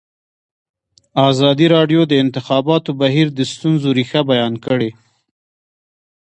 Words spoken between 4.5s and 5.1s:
کړې.